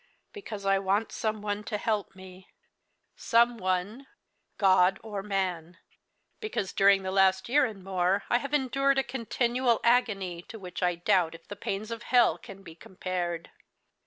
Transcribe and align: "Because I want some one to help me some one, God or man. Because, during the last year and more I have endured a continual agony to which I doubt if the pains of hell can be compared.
"Because 0.33 0.65
I 0.65 0.79
want 0.79 1.11
some 1.11 1.43
one 1.43 1.63
to 1.65 1.77
help 1.77 2.15
me 2.15 2.49
some 3.15 3.59
one, 3.59 4.07
God 4.57 4.99
or 5.03 5.21
man. 5.21 5.77
Because, 6.39 6.73
during 6.73 7.03
the 7.03 7.11
last 7.11 7.47
year 7.47 7.65
and 7.65 7.83
more 7.83 8.23
I 8.27 8.39
have 8.39 8.51
endured 8.51 8.97
a 8.97 9.03
continual 9.03 9.79
agony 9.83 10.41
to 10.47 10.57
which 10.57 10.81
I 10.81 10.95
doubt 10.95 11.35
if 11.35 11.47
the 11.47 11.55
pains 11.55 11.91
of 11.91 12.01
hell 12.01 12.39
can 12.39 12.63
be 12.63 12.73
compared. 12.73 13.51